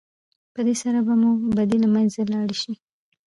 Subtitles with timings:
[0.53, 2.73] په دې سره به مو بدۍ له منځه لاړې شي.